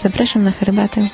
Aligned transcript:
Zapraszam 0.00 0.42
na 0.42 0.50
herbatę. 0.50 1.08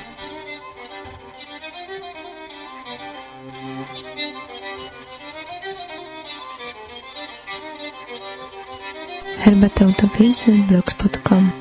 Herbata 9.37 9.85
Utopilcy 9.85 10.51
blogspot.com 10.51 11.51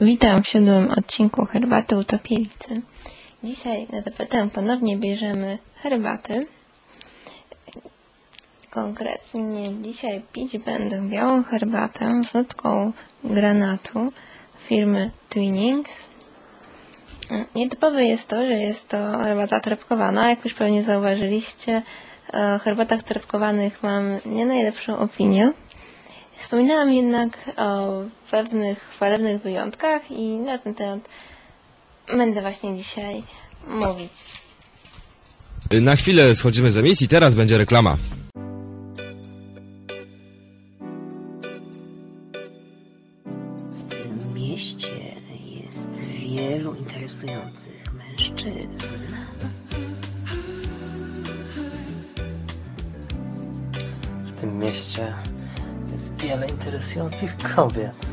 Witam 0.00 0.42
w 0.42 0.48
siódmym 0.48 0.90
odcinku 0.90 1.46
Herbaty 1.46 1.96
Utopielicy. 1.96 2.82
Dzisiaj 3.44 3.86
na 3.92 4.02
tapetę 4.02 4.48
ponownie 4.54 4.96
bierzemy 4.96 5.58
herbaty. 5.74 6.46
Konkretnie 8.74 9.82
dzisiaj 9.82 10.22
pić 10.32 10.58
będę 10.58 11.02
białą 11.02 11.44
herbatę 11.44 12.22
z 12.30 12.34
nutką 12.34 12.92
granatu 13.24 14.12
firmy 14.68 15.10
Twinings. 15.28 16.06
Nietypowe 17.54 18.04
jest 18.04 18.28
to, 18.28 18.36
że 18.46 18.52
jest 18.52 18.88
to 18.88 19.18
herbata 19.18 19.60
trepkowana. 19.60 20.30
Jak 20.30 20.44
już 20.44 20.54
pewnie 20.54 20.82
zauważyliście, 20.82 21.82
o 22.32 22.58
herbatach 22.58 23.02
trepkowanych 23.02 23.82
mam 23.82 24.18
nie 24.26 24.46
najlepszą 24.46 24.98
opinię. 24.98 25.52
Wspominałam 26.36 26.92
jednak 26.92 27.38
o 27.56 27.92
pewnych 28.30 28.78
chwalebnych 28.78 29.42
wyjątkach 29.42 30.10
i 30.10 30.36
na 30.36 30.58
ten 30.58 30.74
temat 30.74 31.00
będę 32.08 32.40
właśnie 32.40 32.76
dzisiaj 32.76 33.22
mówić. 33.68 34.12
Na 35.82 35.96
chwilę 35.96 36.34
schodzimy 36.34 36.72
z 36.72 36.76
emisji, 36.76 37.08
teraz 37.08 37.34
będzie 37.34 37.58
reklama. 37.58 37.96
Jest 45.74 46.00
wielu 46.00 46.74
interesujących 46.74 47.94
mężczyzn. 47.94 48.94
W 54.24 54.32
tym 54.40 54.58
mieście 54.58 55.14
jest 55.92 56.14
wiele 56.14 56.48
interesujących 56.48 57.36
kobiet. 57.36 58.06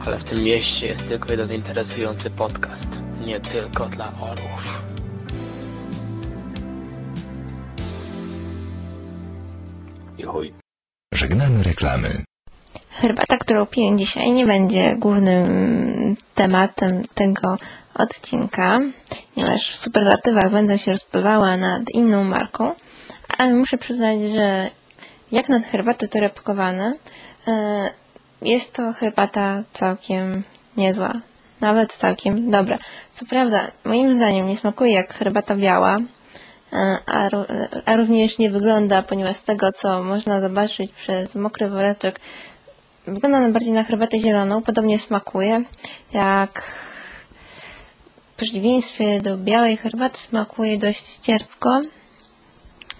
Ale 0.00 0.18
w 0.18 0.24
tym 0.24 0.42
mieście 0.42 0.86
jest 0.86 1.08
tylko 1.08 1.30
jeden 1.30 1.52
interesujący 1.52 2.30
podcast. 2.30 3.00
Nie 3.26 3.40
tylko 3.40 3.86
dla 3.86 4.12
orłów. 4.20 4.82
I 10.18 10.22
chuj. 10.22 10.54
Żegnamy 11.12 11.62
reklamy. 11.62 12.24
Herbata, 12.94 13.38
którą 13.38 13.66
piję 13.66 13.96
dzisiaj, 13.96 14.32
nie 14.32 14.46
będzie 14.46 14.96
głównym 14.96 15.46
tematem 16.34 17.02
tego 17.14 17.56
odcinka, 17.94 18.78
ponieważ 19.34 19.70
w 19.70 19.76
superlatywach 19.76 20.50
będę 20.50 20.78
się 20.78 20.90
rozpływała 20.90 21.56
nad 21.56 21.82
inną 21.94 22.24
marką, 22.24 22.72
ale 23.38 23.54
muszę 23.54 23.78
przyznać, 23.78 24.20
że 24.20 24.70
jak 25.32 25.48
na 25.48 25.60
herbaty 25.60 26.08
torebkowane, 26.08 26.92
e, 27.48 27.90
jest 28.42 28.74
to 28.74 28.92
herbata 28.92 29.62
całkiem 29.72 30.42
niezła. 30.76 31.12
Nawet 31.60 31.92
całkiem 31.92 32.50
dobra. 32.50 32.78
Co 33.10 33.26
prawda, 33.26 33.70
moim 33.84 34.12
zdaniem 34.12 34.46
nie 34.46 34.56
smakuje 34.56 34.92
jak 34.92 35.14
herbata 35.14 35.56
biała, 35.56 35.96
e, 36.72 36.98
a, 37.06 37.28
a 37.84 37.96
również 37.96 38.38
nie 38.38 38.50
wygląda, 38.50 39.02
ponieważ 39.02 39.36
z 39.36 39.42
tego, 39.42 39.68
co 39.72 40.02
można 40.02 40.40
zobaczyć 40.40 40.92
przez 40.92 41.34
mokry 41.34 41.68
woreczek, 41.68 42.20
wygląda 43.06 43.40
na 43.40 43.48
bardziej 43.48 43.72
na 43.72 43.84
herbatę 43.84 44.18
zieloną. 44.18 44.62
Podobnie 44.62 44.98
smakuje, 44.98 45.62
jak 46.12 46.72
w 48.32 48.36
przeciwieństwie 48.36 49.20
do 49.20 49.38
białej 49.38 49.76
herbaty 49.76 50.18
smakuje 50.18 50.78
dość 50.78 51.18
cierpko. 51.18 51.80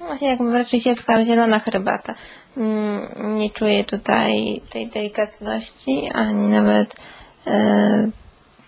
No 0.00 0.06
Właśnie 0.06 0.28
jak 0.28 0.40
raczej 0.40 0.80
cierpka 0.80 1.24
zielona 1.24 1.58
herbata. 1.58 2.14
Mm, 2.56 3.38
Nie 3.38 3.50
czuję 3.50 3.84
tutaj 3.84 4.60
tej 4.70 4.86
delikatności, 4.86 6.10
ani 6.14 6.48
nawet 6.48 6.96
e, 7.46 8.10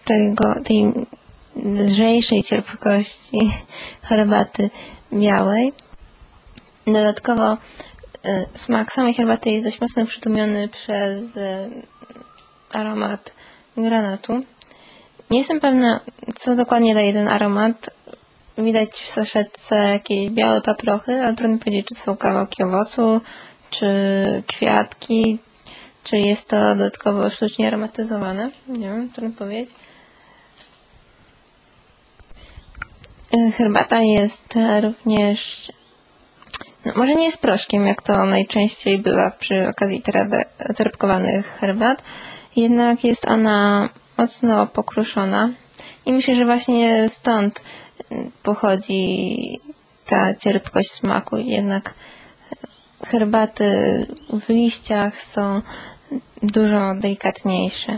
tego, 0.04 0.54
tej 0.64 0.92
lżejszej 1.64 2.42
cierpkości 2.42 3.38
herbaty 4.08 4.70
białej. 5.12 5.72
Dodatkowo 6.86 7.56
smak 8.54 8.92
samej 8.92 9.14
herbaty 9.14 9.50
jest 9.50 9.64
dość 9.64 9.80
mocno 9.80 10.06
przytłumiony 10.06 10.68
przez 10.68 11.36
e, 11.36 11.68
aromat 12.72 13.32
granatu. 13.76 14.38
Nie 15.30 15.38
jestem 15.38 15.60
pewna, 15.60 16.00
co 16.38 16.56
dokładnie 16.56 16.94
daje 16.94 17.12
ten 17.12 17.28
aromat. 17.28 17.90
Widać 18.58 18.90
w 18.90 19.08
saszetce 19.08 19.76
jakieś 19.76 20.30
białe 20.30 20.60
paprochy, 20.60 21.22
ale 21.22 21.34
trudno 21.34 21.58
powiedzieć, 21.58 21.86
czy 21.86 21.94
to 21.94 22.00
są 22.00 22.16
kawałki 22.16 22.62
owocu, 22.62 23.20
czy 23.70 23.86
kwiatki, 24.46 25.38
czy 26.04 26.16
jest 26.16 26.48
to 26.48 26.56
dodatkowo 26.56 27.30
sztucznie 27.30 27.68
aromatyzowane. 27.68 28.50
Nie 28.68 28.88
wiem, 28.88 29.10
trudno 29.10 29.36
powiedzieć. 29.36 29.74
Y, 33.34 33.52
Herbata 33.52 34.02
jest 34.02 34.54
również, 34.82 35.72
może 36.96 37.14
nie 37.14 37.24
jest 37.24 37.38
proszkiem, 37.38 37.86
jak 37.86 38.02
to 38.02 38.24
najczęściej 38.24 38.98
bywa 38.98 39.30
przy 39.30 39.68
okazji 39.68 40.02
terebkowanych 40.76 41.46
herbat, 41.46 42.02
jednak 42.56 43.04
jest 43.04 43.28
ona 43.28 43.88
mocno 44.18 44.66
pokruszona 44.66 45.50
i 46.06 46.12
myślę, 46.12 46.34
że 46.34 46.44
właśnie 46.44 47.08
stąd 47.08 47.62
pochodzi 48.42 49.36
ta 50.06 50.34
cierpkość 50.34 50.92
smaku. 50.92 51.36
Jednak 51.36 51.94
herbaty 53.06 54.06
w 54.40 54.48
liściach 54.48 55.22
są 55.22 55.62
dużo 56.42 56.94
delikatniejsze. 56.94 57.96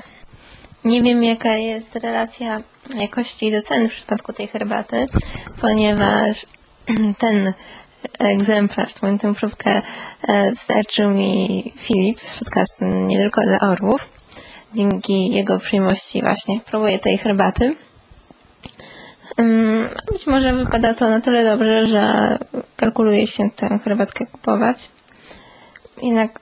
Nie 0.84 1.02
wiem, 1.02 1.24
jaka 1.24 1.56
jest 1.56 1.96
relacja 1.96 2.60
jakości 2.96 3.52
do 3.52 3.62
ceny 3.62 3.88
w 3.88 3.92
przypadku 3.92 4.32
tej 4.32 4.48
herbaty, 4.48 5.06
ponieważ 5.60 6.46
ten 7.18 7.52
egzemplarz, 8.18 8.94
tą, 8.94 9.18
tę 9.18 9.34
próbkę 9.34 9.82
e, 10.28 10.50
dostarczył 10.50 11.10
mi 11.10 11.72
Filip 11.76 12.20
z 12.20 12.38
podcastu 12.38 12.84
Nie 12.84 13.18
tylko 13.18 13.42
dla 13.42 13.58
orłów. 13.58 14.08
Dzięki 14.74 15.30
jego 15.30 15.56
uprzejmości 15.56 16.20
właśnie 16.20 16.60
próbuję 16.60 16.98
tej 16.98 17.18
herbaty. 17.18 17.76
Mm, 19.36 19.88
Być 20.12 20.26
może 20.26 20.52
wypada 20.52 20.94
to 20.94 21.10
na 21.10 21.20
tyle 21.20 21.44
dobrze, 21.44 21.86
że 21.86 22.38
kalkuluje 22.76 23.26
się 23.26 23.50
tę 23.56 23.78
herbatkę 23.84 24.26
kupować. 24.26 24.88
Jednak 26.02 26.40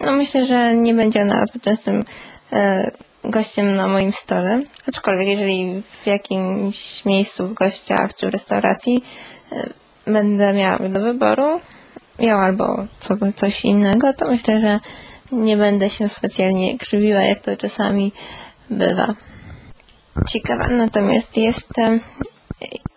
no 0.00 0.12
myślę, 0.12 0.46
że 0.46 0.74
nie 0.74 0.94
będzie 0.94 1.22
ona 1.22 1.46
zbyt 1.46 1.62
częstym 1.62 2.04
e, 2.52 2.90
gościem 3.24 3.76
na 3.76 3.88
moim 3.88 4.12
stole. 4.12 4.60
Aczkolwiek 4.88 5.28
jeżeli 5.28 5.82
w 5.82 6.06
jakimś 6.06 7.04
miejscu 7.04 7.46
w 7.46 7.54
gościach 7.54 8.14
czy 8.14 8.26
w 8.26 8.32
restauracji 8.32 9.04
e, 9.52 9.70
będę 10.10 10.52
miała 10.52 10.88
do 10.88 11.00
wyboru 11.00 11.60
ją 12.18 12.36
albo 12.36 12.86
co- 13.00 13.32
coś 13.36 13.64
innego, 13.64 14.12
to 14.12 14.30
myślę, 14.30 14.60
że 14.60 14.80
nie 15.32 15.56
będę 15.56 15.90
się 15.90 16.08
specjalnie 16.08 16.78
krzywiła, 16.78 17.20
jak 17.22 17.40
to 17.40 17.56
czasami 17.56 18.12
bywa. 18.70 19.08
Ciekawa 20.28 20.68
natomiast 20.68 21.36
jestem, 21.36 22.00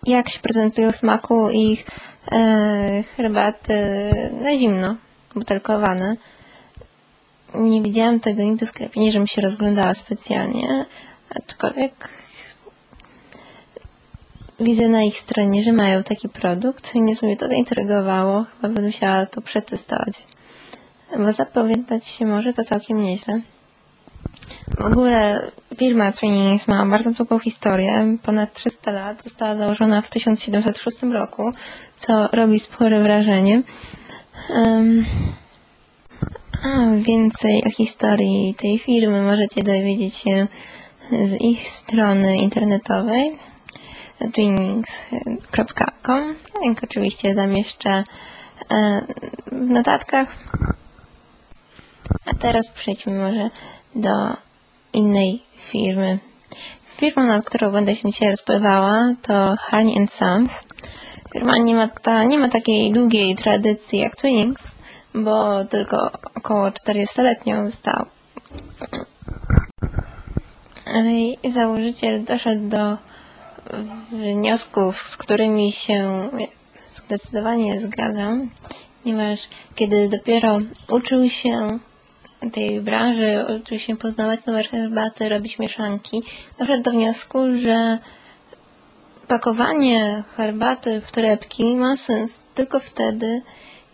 jak 0.06 0.28
się 0.28 0.40
prezentują 0.40 0.92
smaku 0.92 1.50
ich 1.50 1.86
e, 2.32 3.04
herbaty 3.16 3.74
na 4.42 4.54
zimno, 4.56 4.96
butelkowane. 5.34 6.16
Nie 7.54 7.82
widziałam 7.82 8.20
tego 8.20 8.42
nigdy 8.42 8.66
w 8.66 8.68
sklepie, 8.68 9.00
nie 9.00 9.12
żebym 9.12 9.26
się 9.26 9.42
rozglądała 9.42 9.94
specjalnie, 9.94 10.84
aczkolwiek 11.36 12.08
widzę 14.60 14.88
na 14.88 15.02
ich 15.02 15.18
stronie, 15.18 15.62
że 15.62 15.72
mają 15.72 16.02
taki 16.02 16.28
produkt. 16.28 16.94
Nieco 16.94 17.26
mnie 17.26 17.36
to 17.36 17.48
zaintrygowało, 17.48 18.44
chyba 18.44 18.68
będę 18.68 18.82
musiała 18.82 19.26
to 19.26 19.40
przetestować. 19.40 20.26
Bo 21.18 21.32
zapowiadać 21.32 22.06
się 22.06 22.26
może 22.26 22.52
to 22.52 22.64
całkiem 22.64 23.02
nieźle. 23.02 23.40
W 24.78 24.80
ogóle 24.80 25.50
firma 25.76 26.12
Twinings 26.12 26.68
ma 26.68 26.86
bardzo 26.86 27.10
długą 27.10 27.38
historię, 27.38 28.16
ponad 28.22 28.52
300 28.52 28.90
lat. 28.90 29.22
Została 29.22 29.54
założona 29.54 30.00
w 30.00 30.10
1706 30.10 31.02
roku, 31.02 31.50
co 31.96 32.28
robi 32.32 32.58
spore 32.58 33.02
wrażenie. 33.02 33.62
Em, 34.50 35.04
a 36.64 36.96
więcej 37.02 37.64
o 37.66 37.70
historii 37.70 38.54
tej 38.54 38.78
firmy 38.78 39.22
możecie 39.22 39.62
dowiedzieć 39.62 40.14
się 40.14 40.46
z 41.10 41.40
ich 41.40 41.68
strony 41.68 42.36
internetowej 42.36 43.38
twinings.com. 44.32 46.36
Link 46.62 46.84
oczywiście 46.84 47.34
zamieszczę 47.34 48.04
e, 48.70 49.00
w 49.52 49.70
notatkach. 49.70 50.28
A 52.26 52.34
teraz 52.38 52.70
przejdźmy 52.70 53.18
może 53.18 53.50
do 53.94 54.36
innej 54.92 55.42
firmy. 55.56 56.18
Firmą, 56.96 57.22
nad 57.22 57.44
którą 57.44 57.72
będę 57.72 57.94
się 57.94 58.10
dzisiaj 58.10 58.30
rozpływała, 58.30 59.14
to 59.22 59.54
Harney 59.60 60.08
Sons. 60.08 60.64
Firma 61.32 61.58
nie 61.58 61.74
ma, 61.74 61.88
ta, 61.88 62.24
nie 62.24 62.38
ma 62.38 62.48
takiej 62.48 62.92
długiej 62.92 63.36
tradycji 63.36 63.98
jak 63.98 64.16
Twinings, 64.16 64.68
bo 65.14 65.64
tylko 65.64 66.10
około 66.34 66.68
40-letnią 66.68 67.66
została. 67.66 68.06
Ale 70.94 71.10
jej 71.10 71.38
założyciel 71.52 72.24
doszedł 72.24 72.68
do 72.68 72.96
wniosków, 74.14 75.08
z 75.08 75.16
którymi 75.16 75.72
się 75.72 76.28
zdecydowanie 76.88 77.80
zgadzam, 77.80 78.50
ponieważ 79.02 79.48
kiedy 79.74 80.08
dopiero 80.08 80.58
uczył 80.88 81.28
się 81.28 81.78
tej 82.52 82.80
branży, 82.80 83.44
uczył 83.60 83.78
się 83.78 83.96
poznawać 83.96 84.40
nowe 84.46 84.62
herbaty, 84.62 85.28
robić 85.28 85.58
mieszanki, 85.58 86.22
doszedł 86.58 86.82
do 86.82 86.90
wniosku, 86.90 87.38
że 87.56 87.98
pakowanie 89.28 90.24
herbaty 90.36 91.00
w 91.00 91.12
torebki 91.12 91.76
ma 91.76 91.96
sens 91.96 92.48
tylko 92.54 92.80
wtedy, 92.80 93.42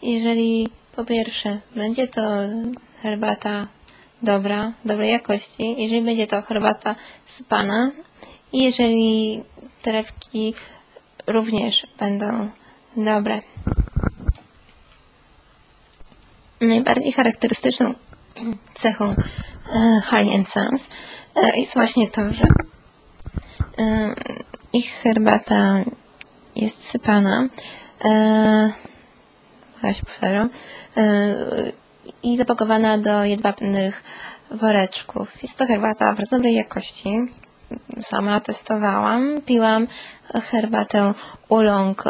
jeżeli 0.02 0.68
po 0.96 1.04
pierwsze 1.04 1.60
będzie 1.76 2.08
to 2.08 2.20
herbata 3.02 3.66
dobra, 4.22 4.72
dobrej 4.84 5.10
jakości, 5.10 5.82
jeżeli 5.82 6.02
będzie 6.02 6.26
to 6.26 6.42
herbata 6.42 6.94
sypana 7.24 7.90
i 8.52 8.64
jeżeli 8.64 9.42
torebki 9.82 10.54
również 11.26 11.86
będą 11.98 12.50
dobre. 12.96 13.40
Najbardziej 16.60 17.12
charakterystyczną 17.12 17.94
cechą 18.74 19.14
e, 19.72 20.00
Harley 20.04 20.46
Sons 20.46 20.90
e, 21.36 21.60
jest 21.60 21.74
właśnie 21.74 22.08
to, 22.08 22.32
że 22.32 22.44
e, 23.78 24.14
ich 24.72 24.92
herbata 24.92 25.84
jest 26.56 26.88
sypana 26.88 27.48
chyba 29.80 29.94
się 29.94 30.02
powtarzam 30.06 30.50
i 32.22 32.36
zapakowana 32.36 32.98
do 32.98 33.24
jedwabnych 33.24 34.02
woreczków. 34.50 35.42
Jest 35.42 35.58
to 35.58 35.66
herbata 35.66 36.14
bardzo 36.14 36.36
dobrej 36.36 36.54
jakości. 36.54 37.08
Sama 38.00 38.40
testowałam. 38.40 39.42
Piłam 39.46 39.86
herbatę 40.50 41.14
ulong 41.48 42.04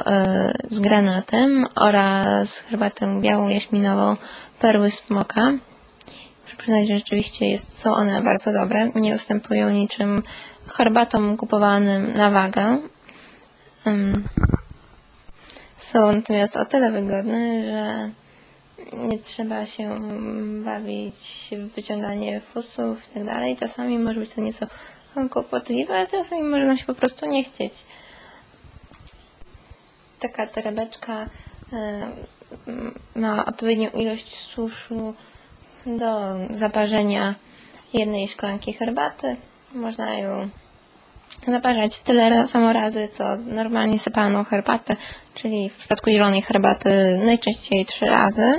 z 0.68 0.80
granatem 0.80 1.66
oraz 1.74 2.58
herbatę 2.58 3.20
białą 3.20 3.48
jaśminową 3.48 4.16
perły 4.60 4.90
smoka. 4.90 5.50
Muszę 6.42 6.56
przyznać, 6.56 6.88
że 6.88 6.98
rzeczywiście 6.98 7.50
jest, 7.50 7.78
są 7.78 7.94
one 7.94 8.20
bardzo 8.22 8.52
dobre. 8.52 8.90
Nie 8.94 9.14
ustępują 9.14 9.70
niczym 9.70 10.22
herbatom 10.68 11.36
kupowanym 11.36 12.14
na 12.14 12.30
wagę. 12.30 12.82
Są 15.78 16.12
natomiast 16.12 16.56
o 16.56 16.64
tyle 16.64 16.90
wygodne, 16.92 17.62
że 17.64 18.10
nie 18.92 19.18
trzeba 19.18 19.66
się 19.66 19.98
bawić 20.64 21.50
w 21.52 21.74
wyciąganie 21.74 22.40
fusów 22.40 23.10
i 23.10 23.14
tak 23.14 23.24
dalej. 23.24 23.56
Czasami 23.56 23.98
może 23.98 24.20
być 24.20 24.34
to 24.34 24.40
nieco 24.40 24.66
kłopotliwe, 25.30 25.94
ale 25.96 26.06
czasami 26.06 26.42
może 26.42 26.66
nam 26.66 26.76
się 26.76 26.84
po 26.84 26.94
prostu 26.94 27.26
nie 27.26 27.44
chcieć. 27.44 27.72
Taka 30.18 30.46
torebeczka 30.46 31.26
ma 33.16 33.44
odpowiednią 33.44 33.90
ilość 33.90 34.38
suszu 34.38 35.14
do 35.86 36.36
zaparzenia 36.50 37.34
jednej 37.92 38.28
szklanki 38.28 38.72
herbaty. 38.72 39.36
Można 39.74 40.18
ją 40.18 40.48
zaparzać 41.48 42.00
tyle 42.00 42.46
samo 42.46 42.72
razy, 42.72 43.08
co 43.08 43.36
normalnie 43.36 43.98
sypaną 43.98 44.44
herbatę, 44.44 44.96
czyli 45.34 45.70
w 45.70 45.76
przypadku 45.76 46.10
zielonej 46.10 46.42
herbaty 46.42 47.20
najczęściej 47.24 47.86
trzy 47.86 48.06
razy. 48.06 48.52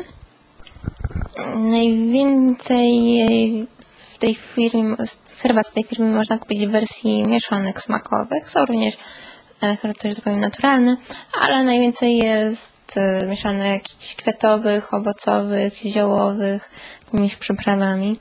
Najwięcej 1.56 2.88
w 3.80 3.81
tej 4.22 4.36
firmie, 4.36 4.96
herbat 5.42 5.68
z 5.68 5.72
tej 5.72 5.84
firmy 5.84 6.12
można 6.12 6.38
kupić 6.38 6.68
w 6.68 6.72
wersji 6.72 7.24
mieszanek 7.28 7.82
smakowych. 7.82 8.50
Są 8.50 8.66
również 8.66 8.98
herbaty, 9.60 10.14
że 10.14 10.22
powiem, 10.22 10.40
naturalne, 10.40 10.98
ale 11.42 11.64
najwięcej 11.64 12.18
jest 12.18 13.00
mieszanek 13.28 13.84
jakichś 13.92 14.16
kwiatowych, 14.16 14.94
owocowych, 14.94 15.74
ziołowych, 15.74 16.72
jakimiś 17.06 17.36
przyprawami. 17.36 18.20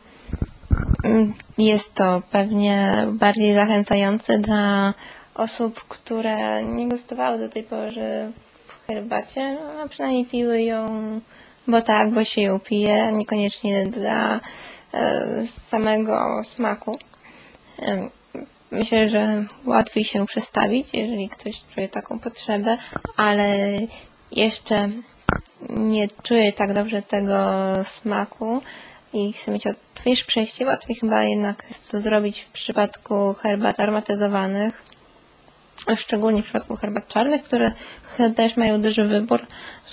Jest 1.58 1.94
to 1.94 2.22
pewnie 2.30 3.06
bardziej 3.12 3.54
zachęcające 3.54 4.38
dla 4.38 4.94
osób, 5.34 5.84
które 5.88 6.62
nie 6.62 6.88
gustowały 6.88 7.38
do 7.38 7.48
tej 7.48 7.62
pory 7.62 8.32
w 8.66 8.86
herbacie, 8.86 9.58
a 9.84 9.88
przynajmniej 9.88 10.26
piły 10.26 10.62
ją, 10.62 10.86
bo 11.68 11.82
tak, 11.82 12.10
bo 12.10 12.24
się 12.24 12.42
ją 12.42 12.60
pije, 12.60 13.12
niekoniecznie 13.12 13.86
dla 13.86 14.40
e, 14.92 15.46
samego 15.46 16.44
smaku. 16.44 16.98
E, 17.82 18.08
myślę, 18.70 19.08
że 19.08 19.44
łatwiej 19.64 20.04
się 20.04 20.26
przestawić, 20.26 20.94
jeżeli 20.94 21.28
ktoś 21.28 21.64
czuje 21.64 21.88
taką 21.88 22.18
potrzebę, 22.18 22.76
ale 23.16 23.56
jeszcze 24.32 24.90
nie 25.68 26.08
czuję 26.22 26.52
tak 26.52 26.74
dobrze 26.74 27.02
tego 27.02 27.36
smaku 27.84 28.62
i 29.12 29.32
chcę 29.32 29.50
mieć 29.50 29.64
łatwiejsze 29.66 30.24
przejście. 30.24 30.66
Łatwiej 30.66 30.96
chyba 30.96 31.22
jednak 31.22 31.64
jest 31.68 31.90
to 31.90 32.00
zrobić 32.00 32.40
w 32.40 32.48
przypadku 32.48 33.34
herbat 33.34 33.80
aromatyzowanych, 33.80 34.82
szczególnie 35.96 36.42
w 36.42 36.44
przypadku 36.44 36.76
herbat 36.76 37.08
czarnych, 37.08 37.42
które 37.42 37.72
też 38.36 38.56
mają 38.56 38.80
duży 38.80 39.04
wybór. 39.04 39.46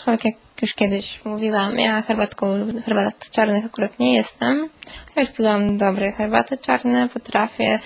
Jak 0.07 0.21
już 0.61 0.73
kiedyś 0.73 1.25
mówiłam, 1.25 1.79
ja 1.79 2.01
herbatką 2.01 2.47
herbat 2.85 3.29
czarnych 3.29 3.65
akurat 3.65 3.99
nie 3.99 4.15
jestem. 4.15 4.69
Ja 5.15 5.21
już 5.21 5.31
piłam 5.31 5.77
dobre 5.77 6.11
herbaty 6.11 6.57
czarne, 6.57 7.09
potrafię 7.09 7.79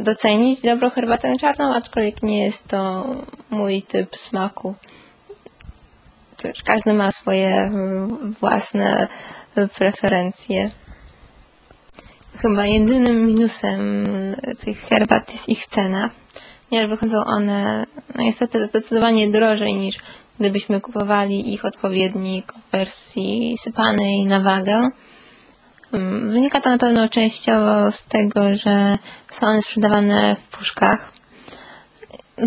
docenić 0.00 0.60
dobrą 0.60 0.90
herbatę 0.90 1.36
czarną, 1.36 1.74
aczkolwiek 1.74 2.22
nie 2.22 2.44
jest 2.44 2.68
to 2.68 3.10
mój 3.50 3.82
typ 3.82 4.16
smaku. 4.16 4.74
Każdy 6.64 6.92
ma 6.92 7.12
swoje 7.12 7.70
własne 8.40 9.08
preferencje. 9.78 10.70
Chyba 12.38 12.66
jedynym 12.66 13.26
minusem 13.26 14.06
tych 14.64 14.80
herbat 14.80 15.32
jest 15.32 15.48
ich 15.48 15.66
cena, 15.66 16.10
ponieważ 16.70 16.90
wychodzą 16.90 17.24
one 17.24 17.84
no 18.14 18.22
niestety 18.22 18.66
zdecydowanie 18.66 19.30
drożej 19.30 19.74
niż 19.74 19.98
gdybyśmy 20.40 20.80
kupowali 20.80 21.54
ich 21.54 21.64
odpowiednik 21.64 22.52
w 22.52 22.72
wersji 22.72 23.56
sypanej 23.58 24.26
na 24.26 24.40
wagę. 24.40 24.88
Wynika 26.32 26.60
to 26.60 26.70
na 26.70 26.78
pewno 26.78 27.08
częściowo 27.08 27.90
z 27.92 28.04
tego, 28.04 28.54
że 28.54 28.98
są 29.30 29.46
one 29.46 29.62
sprzedawane 29.62 30.36
w 30.36 30.56
puszkach. 30.56 31.12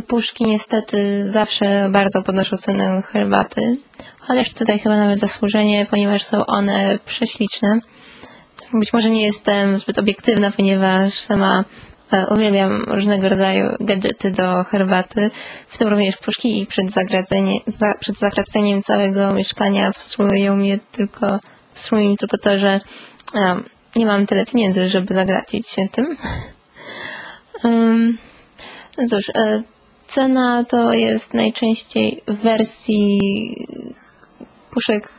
Puszki 0.07 0.45
niestety 0.45 1.31
zawsze 1.31 1.89
bardzo 1.91 2.21
podnoszą 2.21 2.57
cenę 2.57 3.01
herbaty, 3.01 3.77
chociaż 4.19 4.53
tutaj 4.53 4.79
chyba 4.79 4.97
nawet 4.97 5.19
zasłużenie, 5.19 5.87
ponieważ 5.89 6.23
są 6.23 6.45
one 6.45 6.99
prześliczne. 7.05 7.77
Być 8.73 8.93
może 8.93 9.09
nie 9.09 9.25
jestem 9.25 9.77
zbyt 9.77 9.97
obiektywna, 9.99 10.51
ponieważ 10.51 11.13
sama 11.13 11.63
uwielbiam 12.31 12.83
różnego 12.87 13.29
rodzaju 13.29 13.65
gadżety 13.79 14.31
do 14.31 14.63
herbaty, 14.63 15.31
w 15.67 15.77
tym 15.77 15.87
również 15.87 16.17
puszki 16.17 16.61
i 16.61 16.67
przed, 16.67 16.91
za, 17.67 17.93
przed 17.99 18.19
zagraceniem 18.19 18.81
całego 18.81 19.33
mieszkania 19.33 19.91
wstrzymują 19.91 20.55
mnie 20.55 20.79
tylko, 20.91 21.39
wstrzymuje 21.73 22.07
mi 22.07 22.17
tylko 22.17 22.37
to, 22.37 22.59
że 22.59 22.79
um, 23.33 23.63
nie 23.95 24.05
mam 24.05 24.25
tyle 24.25 24.45
pieniędzy, 24.45 24.89
żeby 24.89 25.13
zagracić 25.13 25.67
się 25.67 25.87
tym. 25.91 26.17
Um, 27.63 28.17
no 28.97 29.07
cóż, 29.07 29.29
e, 29.35 29.61
cena 30.07 30.63
to 30.63 30.93
jest 30.93 31.33
najczęściej 31.33 32.21
w 32.27 32.35
wersji 32.35 33.19
puszek, 34.71 35.09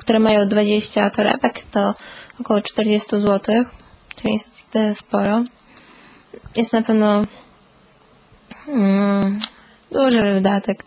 które 0.00 0.18
mają 0.18 0.48
20 0.48 1.10
torebek, 1.10 1.62
to 1.62 1.94
około 2.40 2.60
40 2.60 3.10
zł, 3.10 3.64
czyli 4.16 4.34
jest 4.34 4.98
sporo. 4.98 5.44
Jest 6.56 6.72
na 6.72 6.82
pewno 6.82 7.22
mm, 8.68 9.38
duży 9.92 10.22
wydatek. 10.22 10.84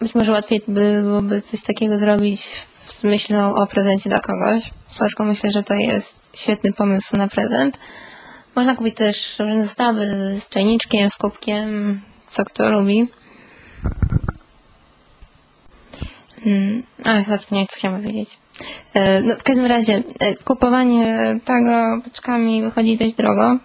Być 0.00 0.14
może 0.14 0.32
łatwiej 0.32 0.62
byłoby 0.68 1.40
coś 1.40 1.62
takiego 1.62 1.98
zrobić 1.98 2.66
z 2.86 3.04
myślą 3.04 3.54
o 3.54 3.66
prezencie 3.66 4.10
dla 4.10 4.20
kogoś. 4.20 4.70
Słaszko 4.86 5.24
myślę, 5.24 5.50
że 5.50 5.62
to 5.62 5.74
jest 5.74 6.28
świetny 6.36 6.72
pomysł 6.72 7.16
na 7.16 7.28
prezent. 7.28 7.78
Można 8.56 8.76
kupić 8.76 8.94
też 8.94 9.38
różne 9.38 9.64
zestawy 9.64 10.06
z 10.40 10.48
czajniczkiem, 10.48 11.10
z 11.10 11.16
kubkiem, 11.16 12.00
co 12.28 12.44
kto 12.44 12.70
lubi. 12.70 13.08
Mm, 16.46 16.82
ale 17.04 17.24
chyba 17.24 17.36
zapomniałam, 17.36 17.66
co 17.68 17.76
chciałam 17.76 18.02
powiedzieć. 18.02 18.38
E, 18.94 19.22
No, 19.22 19.36
w 19.36 19.42
każdym 19.42 19.66
razie, 19.66 20.02
e, 20.20 20.34
kupowanie 20.34 21.38
tego 21.44 22.00
paczkami 22.04 22.62
wychodzi 22.62 22.96
dość 22.96 23.14
drogo, 23.14 23.58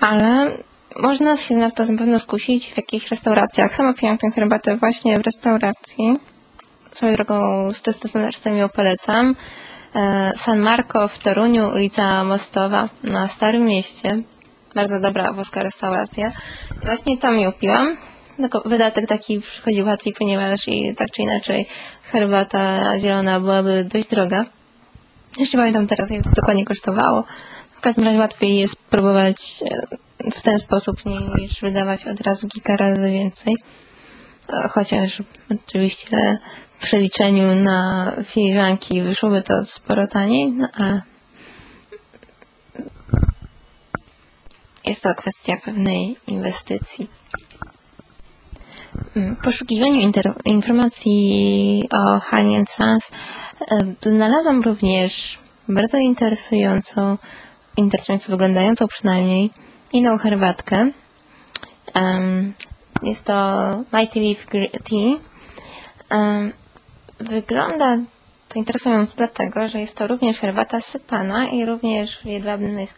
ale 0.00 0.58
można 0.96 1.36
się 1.36 1.56
na 1.56 1.70
to 1.70 1.84
na 1.84 1.98
pewno 1.98 2.18
skusić 2.18 2.72
w 2.72 2.76
jakichś 2.76 3.10
restauracjach. 3.10 3.74
Sama 3.74 3.94
piłam 3.94 4.18
tę 4.18 4.30
herbatę 4.30 4.76
właśnie 4.76 5.16
w 5.16 5.20
restauracji. 5.20 6.16
Swoją 6.94 7.14
drogą 7.14 7.68
z 7.72 7.82
testosteronem 7.82 8.58
ją 8.58 8.68
polecam. 8.68 9.34
E, 9.94 10.32
San 10.36 10.58
Marco 10.58 11.08
w 11.08 11.18
Toruniu, 11.18 11.68
ulica 11.68 12.24
Mostowa 12.24 12.88
na 13.02 13.28
Starym 13.28 13.64
Mieście. 13.64 14.22
Bardzo 14.74 15.00
dobra 15.00 15.32
włoska 15.32 15.62
restauracja. 15.62 16.32
I 16.82 16.86
właśnie 16.86 17.18
tam 17.18 17.38
ją 17.38 17.52
piłam. 17.52 17.96
Tylko 18.36 18.62
wydatek 18.66 19.06
taki 19.06 19.40
przychodzi 19.40 19.82
łatwiej, 19.82 20.14
ponieważ 20.18 20.68
i 20.68 20.94
tak 20.94 21.10
czy 21.10 21.22
inaczej 21.22 21.66
herbata 22.02 22.98
zielona 22.98 23.40
byłaby 23.40 23.84
dość 23.92 24.08
droga. 24.08 24.44
Jeszcze 25.38 25.58
pamiętam 25.58 25.86
teraz, 25.86 26.10
ile 26.10 26.22
to 26.22 26.30
dokładnie 26.36 26.64
kosztowało. 26.64 27.24
W 27.78 27.80
każdym 27.80 28.04
razie 28.04 28.18
łatwiej 28.18 28.56
jest 28.56 28.76
próbować 28.76 29.62
e, 30.24 30.30
w 30.30 30.40
ten 30.42 30.58
sposób 30.58 30.96
niż 31.38 31.60
wydawać 31.60 32.06
od 32.06 32.20
razu 32.20 32.48
kilka 32.48 32.76
razy 32.76 33.10
więcej. 33.10 33.56
E, 34.48 34.68
Chociaż 34.68 35.22
oczywiście 35.50 36.38
w 36.78 36.82
przeliczeniu 36.82 37.54
na 37.54 38.12
filiżanki 38.24 39.02
wyszłoby 39.02 39.42
to 39.42 39.64
sporo 39.64 40.06
taniej, 40.06 40.52
no 40.52 40.68
ale 40.74 41.02
jest 44.86 45.02
to 45.02 45.14
kwestia 45.14 45.56
pewnej 45.64 46.16
inwestycji. 46.26 47.08
Mm, 49.16 49.36
W 49.36 49.44
poszukiwaniu 49.44 50.12
informacji 50.44 51.88
o 51.92 52.20
Harley 52.20 52.66
Sons 52.66 53.10
e, 53.70 54.10
znalazłam 54.10 54.62
również 54.62 55.38
bardzo 55.68 55.98
interesującą, 55.98 57.18
interesująco 57.78 58.32
wyglądającą 58.32 58.86
przynajmniej, 58.88 59.50
inną 59.92 60.18
herbatkę. 60.18 60.90
Em, 61.94 62.54
jest 63.02 63.24
to 63.24 63.34
Mighty 63.92 64.20
Leaf 64.20 64.46
Tea. 64.84 65.18
Em, 66.10 66.52
wygląda 67.20 67.96
to 68.48 68.58
interesująco 68.58 69.16
dlatego, 69.16 69.68
że 69.68 69.80
jest 69.80 69.96
to 69.96 70.06
również 70.06 70.38
herbata 70.38 70.80
sypana 70.80 71.48
i 71.48 71.66
również 71.66 72.18
w 72.18 72.24
jedwabnych 72.24 72.94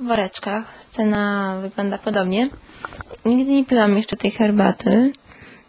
woreczkach. 0.00 0.84
Cena 0.90 1.56
wygląda 1.62 1.98
podobnie. 1.98 2.48
Nigdy 3.24 3.52
nie 3.52 3.64
piłam 3.64 3.96
jeszcze 3.96 4.16
tej 4.16 4.30
herbaty, 4.30 5.12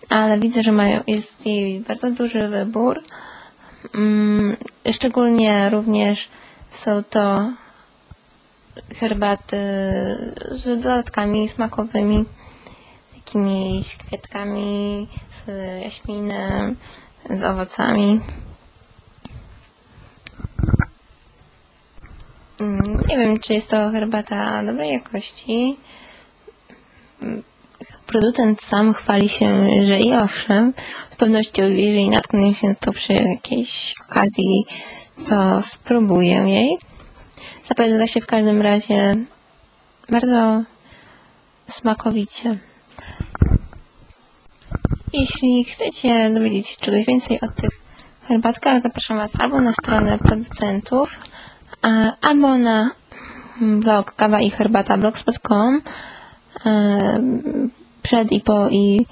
ale 0.09 0.39
widzę, 0.39 0.63
że 0.63 0.71
mają, 0.71 1.03
jest 1.07 1.45
jej 1.45 1.79
bardzo 1.79 2.11
duży 2.11 2.47
wybór. 2.47 3.01
Mm, 3.95 4.57
szczególnie 4.91 5.69
również 5.69 6.29
są 6.69 7.03
to 7.03 7.51
herbaty 8.95 9.57
z 10.51 10.63
dodatkami 10.65 11.50
smakowymi, 11.50 12.25
z 13.12 13.15
jakimiś 13.15 13.95
kwiatkami, 13.95 15.07
z 15.45 15.48
jaśminem, 15.83 16.75
z 17.29 17.43
owocami. 17.43 18.19
Mm, 22.59 23.01
Nie 23.07 23.17
wiem, 23.17 23.39
czy 23.39 23.53
jest 23.53 23.69
to 23.69 23.89
herbata 23.89 24.63
dobrej 24.63 24.91
jakości. 24.91 25.77
Producent 28.07 28.62
sam 28.62 28.93
chwali 28.93 29.29
się, 29.29 29.67
że 29.81 30.00
i 30.00 30.13
owszem, 30.13 30.74
z 31.12 31.15
pewnością, 31.15 31.63
jeżeli 31.63 32.09
natknę 32.09 32.53
się 32.53 32.75
to 32.79 32.91
przy 32.91 33.13
jakiejś 33.13 33.93
okazji, 34.09 34.65
to 35.29 35.62
spróbuję 35.62 36.43
jej. 36.48 36.77
Zapowiada 37.69 38.07
się 38.07 38.21
w 38.21 38.25
każdym 38.25 38.61
razie 38.61 39.15
bardzo 40.09 40.63
smakowicie. 41.67 42.57
Jeśli 45.13 45.63
chcecie 45.63 46.29
dowiedzieć 46.29 46.67
się 46.67 46.77
czegoś 46.77 47.05
więcej 47.05 47.41
o 47.41 47.47
tych 47.47 47.69
herbatkach, 48.27 48.81
zapraszam 48.81 49.17
Was 49.17 49.39
albo 49.39 49.61
na 49.61 49.73
stronę 49.73 50.17
producentów, 50.17 51.19
albo 52.21 52.57
na 52.57 52.91
blog 53.61 54.15
kawa 54.15 54.41
i 54.41 54.49
herbata 54.49 54.97
blogspot.com 54.97 55.81
e, 56.65 57.19
przed 58.01 58.31
i 58.31 58.41
po 58.41 58.69
i 58.69 59.05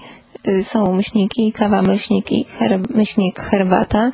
są 0.64 0.94
myślniki, 0.94 1.52
kawa, 1.52 1.82
myślnik 1.82 2.32
i 2.32 2.46
myślnik, 2.90 3.40
herbata. 3.40 4.12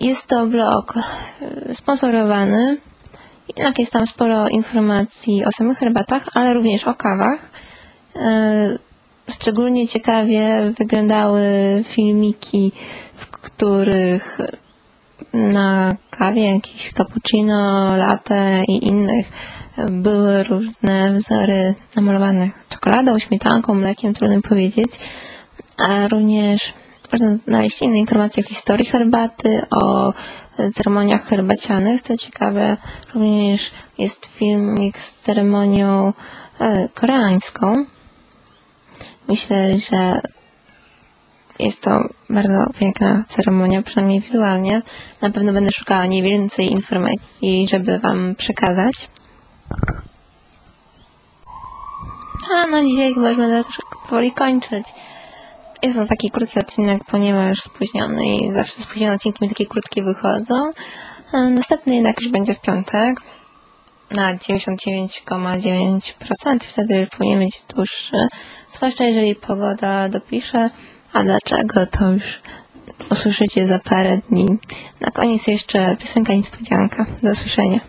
Jest 0.00 0.26
to 0.26 0.46
blog 0.46 0.94
y, 1.70 1.74
sponsorowany, 1.74 2.80
jednak 3.48 3.78
jest 3.78 3.92
tam 3.92 4.06
sporo 4.06 4.48
informacji 4.48 5.44
o 5.44 5.52
samych 5.52 5.78
herbatach, 5.78 6.22
ale 6.34 6.54
również 6.54 6.88
o 6.88 6.94
kawach. 6.94 7.50
E, 8.16 8.78
Szczególnie 9.30 9.86
ciekawie 9.88 10.72
wyglądały 10.78 11.42
filmiki, 11.84 12.72
w 13.14 13.26
których 13.30 14.38
na 15.32 15.96
kawie 16.10 16.54
jakiś 16.54 16.92
cappuccino, 16.92 17.96
latte 17.96 18.62
i 18.68 18.86
innych 18.86 19.26
były 19.90 20.42
różne 20.42 21.12
wzory 21.12 21.74
namalowane 21.96 22.50
czekoladą, 22.68 23.18
śmietanką, 23.18 23.74
mlekiem, 23.74 24.14
trudno 24.14 24.42
powiedzieć, 24.42 24.90
a 25.78 26.08
również 26.08 26.74
można 27.12 27.34
znaleźć 27.34 27.82
inne 27.82 27.98
informacje 27.98 28.42
o 28.44 28.48
historii 28.48 28.86
herbaty, 28.86 29.62
o 29.70 30.12
ceremoniach 30.74 31.24
herbacianych. 31.24 32.02
Co 32.02 32.16
ciekawe, 32.16 32.76
również 33.14 33.70
jest 33.98 34.26
filmik 34.26 34.98
z 34.98 35.20
ceremonią 35.20 36.12
e, 36.60 36.88
koreańską. 36.88 37.84
Myślę, 39.28 39.78
że 39.78 40.20
jest 41.58 41.82
to 41.82 42.00
bardzo 42.30 42.66
piękna 42.78 43.24
ceremonia, 43.28 43.82
przynajmniej 43.82 44.20
wizualnie. 44.20 44.82
Na 45.20 45.30
pewno 45.30 45.52
będę 45.52 45.72
szukała 45.72 46.06
nie 46.06 46.22
więcej 46.22 46.72
informacji, 46.72 47.68
żeby 47.68 47.98
Wam 47.98 48.34
przekazać. 48.34 49.10
A 52.54 52.66
na 52.66 52.84
dzisiaj 52.84 53.14
chyba 53.14 53.28
już 53.28 53.38
będę 53.38 53.64
troszkę 53.64 53.82
powoli 54.02 54.32
kończyć. 54.32 54.86
Jest 55.82 55.98
to 55.98 56.06
taki 56.06 56.30
krótki 56.30 56.60
odcinek, 56.60 57.04
ponieważ 57.04 57.58
spóźniony 57.58 58.26
i 58.26 58.52
zawsze 58.52 58.82
spóźnione 58.82 59.14
odcinki 59.14 59.44
mi 59.44 59.48
takie 59.48 59.66
krótkie 59.66 60.02
wychodzą. 60.02 60.72
A 61.32 61.48
Następny 61.48 61.94
jednak 61.94 62.20
już 62.20 62.30
będzie 62.30 62.54
w 62.54 62.60
piątek 62.60 63.20
na 64.10 64.36
99,9%. 64.36 66.58
Wtedy 66.60 66.96
już 66.96 67.08
powinien 67.08 67.38
być 67.38 67.62
dłuższy. 67.74 68.16
Zwłaszcza 68.72 69.04
jeżeli 69.04 69.34
pogoda 69.34 70.08
dopisze. 70.08 70.70
A 71.12 71.22
dlaczego 71.22 71.86
to 71.86 72.12
już 72.12 72.42
usłyszycie 73.10 73.66
za 73.66 73.78
parę 73.78 74.20
dni. 74.30 74.58
Na 75.00 75.10
koniec 75.10 75.46
jeszcze 75.46 75.96
piosenka 75.96 76.34
niespodzianka. 76.34 77.06
Do 77.22 77.30
usłyszenia. 77.30 77.80